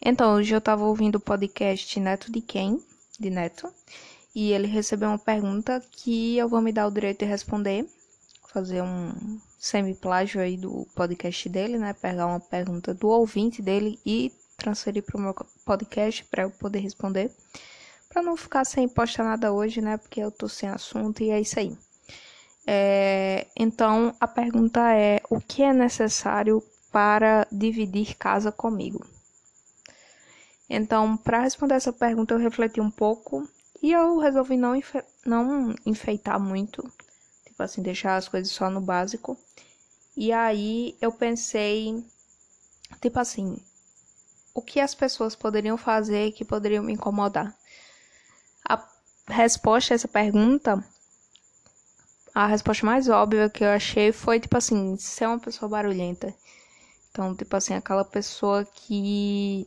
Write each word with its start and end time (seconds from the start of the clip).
Então, 0.00 0.34
hoje 0.36 0.54
eu 0.54 0.60
tava 0.60 0.84
ouvindo 0.84 1.16
o 1.16 1.20
podcast 1.20 1.98
Neto 1.98 2.30
de 2.30 2.40
Quem, 2.40 2.80
de 3.18 3.30
Neto, 3.30 3.68
e 4.32 4.52
ele 4.52 4.68
recebeu 4.68 5.08
uma 5.08 5.18
pergunta 5.18 5.82
que 5.90 6.38
eu 6.38 6.48
vou 6.48 6.60
me 6.60 6.72
dar 6.72 6.86
o 6.86 6.90
direito 6.90 7.20
de 7.20 7.24
responder, 7.24 7.84
fazer 8.46 8.80
um 8.80 9.40
semi-plágio 9.58 10.40
aí 10.40 10.56
do 10.56 10.86
podcast 10.94 11.48
dele, 11.48 11.78
né? 11.78 11.92
Pegar 11.92 12.26
uma 12.26 12.38
pergunta 12.38 12.94
do 12.94 13.08
ouvinte 13.08 13.60
dele 13.60 13.98
e 14.06 14.32
transferir 14.56 15.02
para 15.02 15.16
o 15.18 15.20
meu 15.20 15.34
podcast 15.64 16.24
para 16.26 16.44
eu 16.44 16.50
poder 16.50 16.78
responder. 16.78 17.32
Para 18.08 18.22
não 18.22 18.36
ficar 18.36 18.64
sem 18.64 18.88
postar 18.88 19.24
nada 19.24 19.52
hoje, 19.52 19.80
né? 19.80 19.96
Porque 19.96 20.20
eu 20.20 20.30
tô 20.30 20.48
sem 20.48 20.68
assunto 20.68 21.24
e 21.24 21.30
é 21.30 21.40
isso 21.40 21.58
aí. 21.58 21.76
É, 22.64 23.48
então, 23.56 24.14
a 24.20 24.28
pergunta 24.28 24.94
é: 24.94 25.20
o 25.28 25.40
que 25.40 25.62
é 25.62 25.72
necessário 25.72 26.62
para 26.92 27.46
dividir 27.50 28.14
casa 28.14 28.52
comigo? 28.52 29.04
Então, 30.68 31.16
para 31.16 31.40
responder 31.40 31.74
essa 31.74 31.92
pergunta, 31.92 32.34
eu 32.34 32.38
refleti 32.38 32.80
um 32.80 32.90
pouco 32.90 33.48
e 33.82 33.92
eu 33.92 34.18
resolvi 34.18 34.56
não, 34.56 34.76
enfe 34.76 35.02
não 35.24 35.74
enfeitar 35.86 36.38
muito, 36.38 36.82
tipo 37.44 37.62
assim, 37.62 37.82
deixar 37.82 38.16
as 38.16 38.28
coisas 38.28 38.52
só 38.52 38.68
no 38.68 38.80
básico. 38.80 39.38
E 40.16 40.32
aí 40.32 40.96
eu 41.00 41.10
pensei, 41.12 42.04
tipo 43.00 43.18
assim, 43.18 43.56
o 44.52 44.60
que 44.60 44.80
as 44.80 44.94
pessoas 44.94 45.36
poderiam 45.36 45.78
fazer 45.78 46.32
que 46.32 46.44
poderiam 46.44 46.84
me 46.84 46.92
incomodar? 46.92 47.56
A 48.68 48.84
resposta 49.28 49.94
a 49.94 49.96
essa 49.96 50.08
pergunta, 50.08 50.84
a 52.34 52.46
resposta 52.46 52.84
mais 52.84 53.08
óbvia 53.08 53.48
que 53.48 53.64
eu 53.64 53.70
achei 53.70 54.12
foi, 54.12 54.38
tipo 54.40 54.56
assim, 54.56 54.96
ser 54.96 55.26
uma 55.26 55.38
pessoa 55.38 55.68
barulhenta. 55.68 56.34
Então, 57.10 57.34
tipo 57.34 57.56
assim, 57.56 57.74
aquela 57.74 58.04
pessoa 58.04 58.64
que 58.64 59.66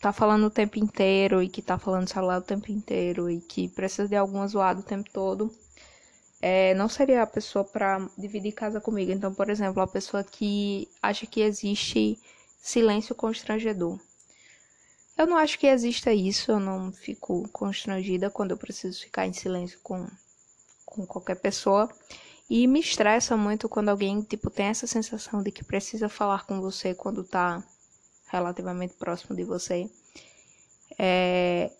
tá 0.00 0.12
falando 0.12 0.44
o 0.46 0.50
tempo 0.50 0.78
inteiro 0.78 1.42
e 1.42 1.48
que 1.48 1.62
tá 1.62 1.78
falando 1.78 2.08
celular 2.08 2.38
o 2.38 2.42
tempo 2.42 2.70
inteiro 2.70 3.30
e 3.30 3.40
que 3.40 3.68
precisa 3.68 4.08
de 4.08 4.16
alguma 4.16 4.46
zoada 4.46 4.80
o 4.80 4.82
tempo 4.82 5.10
todo, 5.10 5.50
é, 6.40 6.74
não 6.74 6.88
seria 6.88 7.22
a 7.22 7.26
pessoa 7.26 7.64
para 7.64 8.08
dividir 8.16 8.52
casa 8.52 8.80
comigo. 8.80 9.10
Então, 9.10 9.32
por 9.34 9.48
exemplo, 9.50 9.80
a 9.82 9.86
pessoa 9.86 10.22
que 10.22 10.88
acha 11.02 11.26
que 11.26 11.40
existe 11.40 12.18
silêncio 12.58 13.14
constrangedor. 13.14 13.98
Eu 15.16 15.26
não 15.26 15.36
acho 15.38 15.58
que 15.58 15.66
exista 15.66 16.12
isso, 16.12 16.52
eu 16.52 16.60
não 16.60 16.92
fico 16.92 17.48
constrangida 17.48 18.28
quando 18.28 18.50
eu 18.50 18.56
preciso 18.58 19.00
ficar 19.00 19.26
em 19.26 19.32
silêncio 19.32 19.78
com, 19.82 20.06
com 20.84 21.06
qualquer 21.06 21.36
pessoa. 21.36 21.88
E 22.50 22.66
me 22.66 22.80
estressa 22.80 23.36
muito 23.36 23.68
quando 23.68 23.88
alguém, 23.88 24.20
tipo, 24.22 24.50
tem 24.50 24.66
essa 24.66 24.86
sensação 24.86 25.42
de 25.42 25.50
que 25.50 25.64
precisa 25.64 26.08
falar 26.08 26.46
com 26.46 26.60
você 26.60 26.94
quando 26.94 27.24
tá 27.24 27.64
relativamente 28.28 28.94
próximo 28.94 29.36
de 29.36 29.44
você. 29.44 29.90
É... 30.98 31.70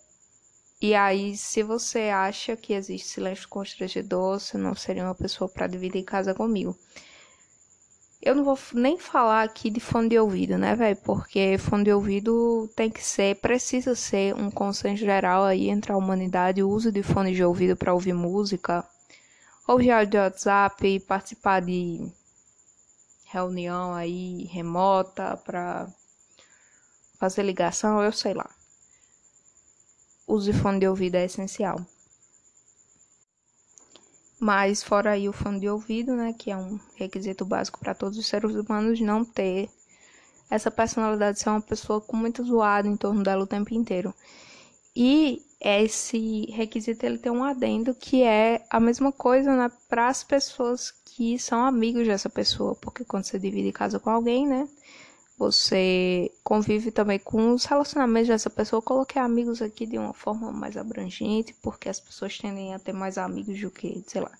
E 0.81 0.95
aí, 0.95 1.37
se 1.37 1.63
você 1.63 2.11
acha 2.11 2.55
que 2.55 2.75
existe 2.75 3.09
silêncio 3.09 3.49
constrangedor, 3.49 4.39
você 4.39 4.59
não 4.59 4.75
seria 4.75 5.05
uma 5.05 5.15
pessoa 5.15 5.49
para 5.49 5.67
dividir 5.67 6.05
casa 6.05 6.35
comigo. 6.35 6.77
Eu 8.21 8.35
não 8.35 8.45
vou 8.45 8.59
nem 8.75 8.99
falar 8.99 9.43
aqui 9.43 9.71
de 9.71 9.81
fone 9.81 10.09
de 10.09 10.19
ouvido, 10.19 10.59
né, 10.59 10.75
velho? 10.75 10.97
Porque 10.97 11.57
fone 11.59 11.85
de 11.85 11.93
ouvido 11.93 12.69
tem 12.75 12.91
que 12.91 13.03
ser, 13.03 13.37
precisa 13.37 13.95
ser 13.95 14.35
um 14.35 14.51
consenso 14.51 15.05
geral 15.05 15.45
aí 15.45 15.71
entre 15.71 15.93
a 15.93 15.97
humanidade, 15.97 16.63
o 16.63 16.69
uso 16.69 16.91
de 16.93 17.03
fone 17.03 17.33
de 17.35 17.45
ouvido 17.45 17.77
para 17.77 17.95
ouvir 17.95 18.13
música, 18.13 18.85
ouvir 19.67 19.93
áudio 19.93 20.21
WhatsApp, 20.21 21.01
participar 21.01 21.61
de 21.63 22.01
reunião 23.27 23.95
aí 23.95 24.45
remota 24.45 25.37
para 25.37 25.89
fazer 27.19 27.43
ligação, 27.43 28.03
eu 28.03 28.13
sei 28.13 28.35
lá. 28.35 28.49
Use 30.27 30.53
fone 30.53 30.81
de 30.81 30.89
ouvido 30.89 31.15
é 31.17 31.25
essencial. 31.25 31.81
Mas 34.39 34.83
fora 34.83 35.13
aí 35.13 35.29
o 35.29 35.33
fone 35.33 35.61
de 35.61 35.69
ouvido, 35.69 36.15
né, 36.15 36.33
que 36.33 36.51
é 36.51 36.57
um 36.57 36.79
requisito 36.95 37.45
básico 37.45 37.81
para 37.81 37.95
todos 37.95 38.19
os 38.19 38.27
seres 38.27 38.55
humanos 38.55 39.01
não 39.01 39.25
ter 39.25 39.71
essa 40.51 40.71
personalidade 40.71 41.39
de 41.39 41.43
ser 41.43 41.51
uma 41.51 41.61
pessoa 41.61 42.01
com 42.01 42.17
muito 42.17 42.45
zoado 42.45 42.87
em 42.87 42.97
torno 42.97 43.23
dela 43.23 43.45
o 43.45 43.47
tempo 43.47 43.73
inteiro. 43.75 44.15
E 44.95 45.43
esse 45.61 46.47
requisito 46.53 47.05
ele 47.05 47.19
tem 47.19 47.33
um 47.33 47.45
adendo 47.45 47.95
que 47.95 48.23
é 48.23 48.65
a 48.71 48.79
mesma 48.79 49.11
coisa 49.11 49.55
né, 49.57 49.71
para 49.89 50.09
as 50.09 50.23
pessoas 50.23 50.93
que 51.05 51.39
são 51.39 51.65
amigos 51.65 52.07
dessa 52.07 52.29
pessoa, 52.29 52.75
porque 52.75 53.05
quando 53.05 53.25
você 53.25 53.39
divide 53.39 53.73
casa 53.73 53.99
com 53.99 54.11
alguém, 54.11 54.47
né, 54.47 54.69
você 55.39 56.33
convive 56.43 56.91
também 56.91 57.19
com 57.19 57.53
os 57.53 57.65
relacionamentos 57.65 58.29
dessa 58.29 58.49
pessoa. 58.49 58.79
Eu 58.79 58.83
coloquei 58.83 59.21
amigos 59.21 59.61
aqui 59.61 59.87
de 59.87 59.99
uma 59.99 60.15
forma 60.15 60.51
mais 60.51 60.77
abrangente, 60.77 61.55
porque 61.63 61.89
as 61.89 62.01
pessoas 62.01 62.39
tendem 62.39 62.75
a 62.75 62.79
ter 62.79 62.93
mais 62.93 63.19
amigos 63.19 63.61
do 63.61 63.71
que, 63.71 64.03
sei 64.07 64.23
lá, 64.23 64.33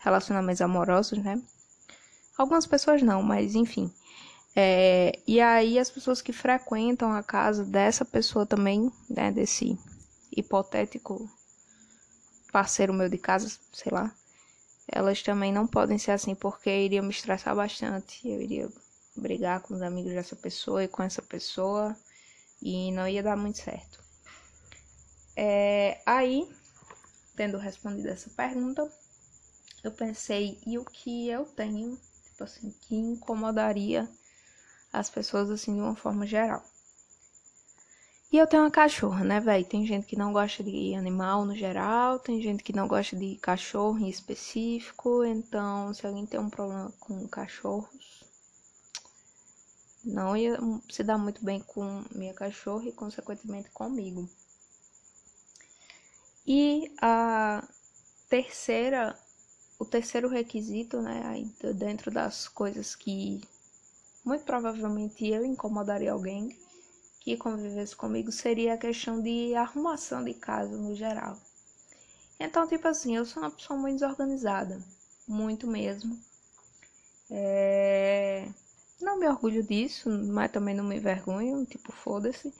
relacionamentos 0.00 0.60
amorosos, 0.60 1.18
né? 1.18 1.40
Algumas 2.36 2.66
pessoas 2.66 3.02
não, 3.02 3.22
mas 3.22 3.54
enfim. 3.54 3.92
É, 4.56 5.12
e 5.26 5.40
aí 5.40 5.78
as 5.78 5.90
pessoas 5.90 6.20
que 6.20 6.32
frequentam 6.32 7.12
a 7.12 7.22
casa 7.22 7.64
dessa 7.64 8.04
pessoa 8.04 8.44
também, 8.44 8.90
né, 9.08 9.30
desse 9.30 9.78
hipotético 10.36 11.30
parceiro 12.52 12.92
meu 12.92 13.08
de 13.08 13.18
casa, 13.18 13.48
sei 13.72 13.92
lá, 13.92 14.12
elas 14.88 15.22
também 15.22 15.52
não 15.52 15.66
podem 15.68 15.98
ser 15.98 16.10
assim 16.10 16.34
porque 16.34 16.68
iria 16.68 17.00
me 17.00 17.10
estressar 17.10 17.54
bastante, 17.54 18.26
eu 18.28 18.42
iria 18.42 18.68
brigar 19.20 19.60
com 19.60 19.74
os 19.74 19.82
amigos 19.82 20.12
dessa 20.12 20.34
pessoa 20.34 20.82
e 20.82 20.88
com 20.88 21.02
essa 21.02 21.22
pessoa 21.22 21.96
e 22.62 22.90
não 22.92 23.06
ia 23.06 23.22
dar 23.22 23.36
muito 23.36 23.58
certo. 23.58 24.02
É, 25.36 26.00
aí, 26.04 26.50
tendo 27.36 27.56
respondido 27.58 28.08
essa 28.08 28.28
pergunta, 28.30 28.90
eu 29.82 29.92
pensei, 29.92 30.58
e 30.66 30.78
o 30.78 30.84
que 30.84 31.28
eu 31.28 31.44
tenho, 31.44 31.98
tipo 32.24 32.44
assim, 32.44 32.70
que 32.82 32.94
incomodaria 32.94 34.08
as 34.92 35.08
pessoas 35.08 35.50
assim 35.50 35.74
de 35.74 35.80
uma 35.80 35.96
forma 35.96 36.26
geral. 36.26 36.62
E 38.32 38.38
eu 38.38 38.46
tenho 38.46 38.62
uma 38.62 38.70
cachorra, 38.70 39.24
né, 39.24 39.40
velho? 39.40 39.64
Tem 39.64 39.84
gente 39.84 40.06
que 40.06 40.16
não 40.16 40.32
gosta 40.32 40.62
de 40.62 40.94
animal 40.94 41.44
no 41.44 41.56
geral, 41.56 42.18
tem 42.20 42.40
gente 42.40 42.62
que 42.62 42.72
não 42.72 42.86
gosta 42.86 43.16
de 43.16 43.36
cachorro 43.36 43.98
em 43.98 44.08
específico. 44.08 45.24
Então, 45.24 45.92
se 45.92 46.06
alguém 46.06 46.26
tem 46.26 46.38
um 46.38 46.48
problema 46.48 46.92
com 47.00 47.26
cachorros, 47.26 48.22
não 50.04 50.36
ia 50.36 50.58
se 50.88 51.02
dar 51.02 51.18
muito 51.18 51.44
bem 51.44 51.60
com 51.60 52.04
minha 52.14 52.32
cachorra 52.32 52.86
e, 52.86 52.92
consequentemente, 52.92 53.70
comigo. 53.70 54.28
E 56.46 56.92
a 57.00 57.66
terceira, 58.28 59.18
o 59.78 59.84
terceiro 59.84 60.28
requisito, 60.28 61.00
né, 61.00 61.22
dentro 61.74 62.10
das 62.10 62.48
coisas 62.48 62.94
que 62.94 63.40
muito 64.24 64.44
provavelmente 64.44 65.26
eu 65.26 65.44
incomodaria 65.44 66.12
alguém 66.12 66.56
que 67.20 67.36
convivesse 67.36 67.94
comigo, 67.94 68.32
seria 68.32 68.74
a 68.74 68.78
questão 68.78 69.20
de 69.20 69.54
arrumação 69.54 70.24
de 70.24 70.34
casa 70.34 70.76
no 70.76 70.94
geral. 70.94 71.38
Então, 72.38 72.66
tipo 72.66 72.88
assim, 72.88 73.16
eu 73.16 73.26
sou 73.26 73.42
uma 73.42 73.50
pessoa 73.50 73.78
muito 73.78 74.00
desorganizada, 74.00 74.82
muito 75.28 75.66
mesmo. 75.66 76.18
É 77.30 78.48
não 79.00 79.18
me 79.18 79.26
orgulho 79.26 79.62
disso, 79.62 80.08
mas 80.10 80.50
também 80.52 80.74
não 80.74 80.84
me 80.84 80.96
envergonho, 80.96 81.64
tipo, 81.66 81.92
foda-se. 81.92 82.52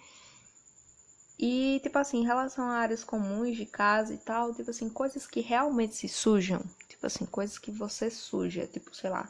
E, 1.38 1.80
tipo 1.82 1.98
assim, 1.98 2.18
em 2.18 2.26
relação 2.26 2.64
a 2.64 2.74
áreas 2.74 3.02
comuns 3.02 3.56
de 3.56 3.64
casa 3.64 4.12
e 4.12 4.18
tal, 4.18 4.54
tipo 4.54 4.70
assim, 4.70 4.88
coisas 4.88 5.26
que 5.26 5.40
realmente 5.40 5.94
se 5.96 6.08
sujam. 6.08 6.62
Tipo 6.88 7.06
assim, 7.06 7.24
coisas 7.24 7.58
que 7.58 7.70
você 7.70 8.10
suja, 8.10 8.66
tipo, 8.66 8.94
sei 8.94 9.08
lá, 9.08 9.28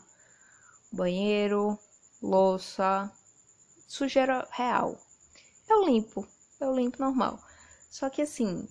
banheiro, 0.93 1.79
louça, 2.21 3.11
sujeira 3.87 4.47
real. 4.51 5.01
Eu 5.69 5.85
limpo, 5.87 6.27
eu 6.61 6.75
limpo 6.75 7.01
normal. 7.01 7.41
Só 7.91 8.11
que 8.11 8.23
assim, 8.23 8.69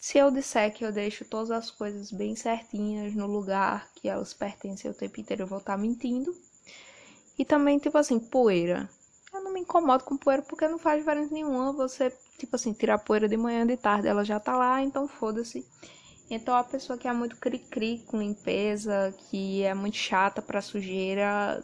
se 0.00 0.18
eu 0.18 0.30
disser 0.30 0.74
que 0.74 0.84
eu 0.84 0.92
deixo 0.92 1.24
todas 1.24 1.50
as 1.50 1.70
coisas 1.70 2.10
bem 2.10 2.36
certinhas 2.36 3.14
no 3.14 3.26
lugar 3.26 3.88
que 3.94 4.08
elas 4.08 4.34
pertencem 4.34 4.90
o 4.90 4.94
tempo 4.94 5.20
inteiro, 5.20 5.44
eu 5.44 5.46
vou 5.46 5.58
estar 5.58 5.78
mentindo. 5.78 6.36
E 7.42 7.44
também, 7.44 7.76
tipo 7.76 7.98
assim, 7.98 8.20
poeira. 8.20 8.88
Eu 9.34 9.42
não 9.42 9.52
me 9.52 9.58
incomodo 9.58 10.04
com 10.04 10.16
poeira 10.16 10.42
porque 10.42 10.68
não 10.68 10.78
faz 10.78 11.00
diferença 11.00 11.34
nenhuma. 11.34 11.72
Você, 11.72 12.16
tipo 12.38 12.54
assim, 12.54 12.72
tirar 12.72 12.98
poeira 12.98 13.28
de 13.28 13.36
manhã 13.36 13.66
de 13.66 13.76
tarde, 13.76 14.06
ela 14.06 14.24
já 14.24 14.38
tá 14.38 14.56
lá, 14.56 14.80
então 14.80 15.08
foda-se. 15.08 15.66
Então 16.30 16.54
a 16.54 16.62
pessoa 16.62 16.96
que 16.96 17.08
é 17.08 17.12
muito 17.12 17.34
cri-cri 17.36 18.04
com 18.06 18.20
limpeza, 18.20 19.12
que 19.18 19.64
é 19.64 19.74
muito 19.74 19.96
chata 19.96 20.40
pra 20.40 20.62
sujeira, 20.62 21.60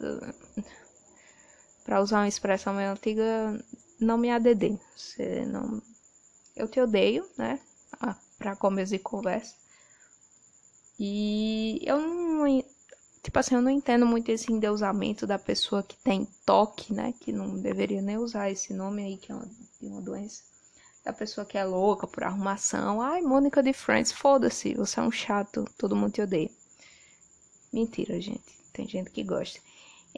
pra 1.85 2.01
usar 2.01 2.17
uma 2.19 2.27
expressão 2.27 2.73
meio 2.73 2.91
antiga, 2.91 3.57
não 4.01 4.17
me 4.17 4.29
ADD. 4.29 4.77
Você 4.97 5.45
não. 5.45 5.81
Eu 6.57 6.67
te 6.67 6.81
odeio, 6.81 7.25
né? 7.37 7.57
Ah, 8.01 8.17
pra 8.37 8.53
começo 8.53 8.91
de 8.91 8.99
conversa. 8.99 9.55
E 10.99 11.79
eu 11.85 12.01
não 12.01 12.45
Tipo 13.21 13.39
assim, 13.39 13.55
eu 13.55 13.61
não 13.61 13.69
entendo 13.69 14.05
muito 14.05 14.29
esse 14.29 14.51
endeusamento 14.51 15.27
da 15.27 15.37
pessoa 15.37 15.83
que 15.83 15.97
tem 15.97 16.27
toque, 16.45 16.93
né? 16.93 17.13
Que 17.19 17.31
não 17.31 17.59
deveria 17.59 18.01
nem 18.01 18.17
usar 18.17 18.49
esse 18.49 18.73
nome 18.73 19.03
aí, 19.03 19.17
que 19.17 19.31
é 19.31 19.35
uma, 19.35 19.49
uma 19.81 20.01
doença. 20.01 20.41
Da 21.03 21.11
pessoa 21.11 21.45
que 21.45 21.57
é 21.57 21.65
louca 21.65 22.07
por 22.07 22.23
arrumação. 22.23 23.01
Ai, 23.01 23.21
Mônica 23.21 23.61
de 23.61 23.73
Friends, 23.73 24.11
foda-se, 24.11 24.73
você 24.73 24.99
é 24.99 25.03
um 25.03 25.11
chato, 25.11 25.65
todo 25.77 25.95
mundo 25.95 26.13
te 26.13 26.21
odeia. 26.21 26.49
Mentira, 27.71 28.19
gente. 28.21 28.57
Tem 28.73 28.87
gente 28.87 29.11
que 29.11 29.23
gosta. 29.23 29.59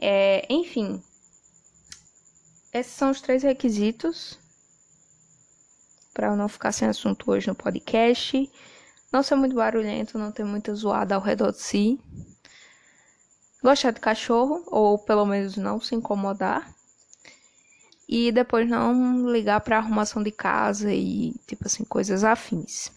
É, 0.00 0.46
enfim, 0.48 1.02
esses 2.72 2.92
são 2.92 3.10
os 3.10 3.20
três 3.20 3.42
requisitos 3.42 4.38
para 6.14 6.28
eu 6.28 6.36
não 6.36 6.48
ficar 6.48 6.72
sem 6.72 6.88
assunto 6.88 7.30
hoje 7.30 7.48
no 7.48 7.54
podcast. 7.54 8.50
Não 9.12 9.22
ser 9.22 9.34
muito 9.34 9.54
barulhento, 9.54 10.18
não 10.18 10.32
ter 10.32 10.44
muita 10.44 10.74
zoada 10.74 11.14
ao 11.14 11.20
redor 11.20 11.52
de 11.52 11.60
si. 11.60 12.00
Gostar 13.62 13.92
de 13.92 14.00
cachorro, 14.00 14.64
ou 14.66 14.98
pelo 14.98 15.24
menos 15.24 15.56
não 15.56 15.80
se 15.80 15.94
incomodar. 15.94 16.74
E 18.08 18.32
depois 18.32 18.68
não 18.68 19.30
ligar 19.30 19.60
para 19.60 19.78
arrumação 19.78 20.22
de 20.22 20.30
casa 20.30 20.92
e, 20.92 21.34
tipo 21.46 21.66
assim, 21.66 21.84
coisas 21.84 22.24
afins. 22.24 22.90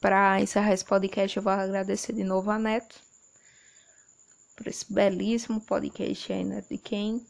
Para 0.00 0.40
encerrar 0.40 0.72
esse 0.72 0.84
podcast, 0.84 1.36
eu 1.36 1.42
vou 1.42 1.52
agradecer 1.52 2.12
de 2.12 2.22
novo 2.22 2.50
a 2.50 2.58
Neto 2.58 3.00
por 4.56 4.66
esse 4.66 4.92
belíssimo 4.92 5.60
podcast 5.60 6.32
aí, 6.32 6.44
Neto 6.44 6.68
de 6.68 6.78
quem 6.78 7.26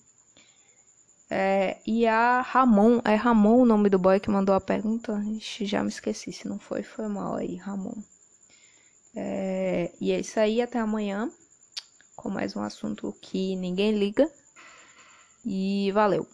é, 1.31 1.77
e 1.87 2.07
a 2.07 2.41
Ramon, 2.41 3.03
é 3.05 3.15
Ramon 3.15 3.61
o 3.61 3.67
nome 3.67 3.91
do 3.91 3.99
boy 3.99 4.19
que 4.19 4.31
mandou 4.31 4.55
a 4.55 4.61
pergunta? 4.61 5.23
Ixi, 5.37 5.67
já 5.67 5.83
me 5.83 5.91
esqueci, 5.91 6.33
se 6.33 6.49
não 6.49 6.59
foi, 6.59 6.83
foi 6.83 7.07
mal 7.07 7.35
aí, 7.35 7.57
Ramon. 7.57 7.95
É, 9.15 9.93
e 10.01 10.11
é 10.13 10.21
isso 10.21 10.41
aí, 10.41 10.63
até 10.63 10.79
amanhã, 10.79 11.31
com 12.19 12.29
mais 12.29 12.57
um 12.57 12.63
assunto 12.63 13.15
que 13.23 13.55
ninguém 13.55 13.97
liga. 13.97 14.29
E 15.47 15.93
valeu! 15.93 16.27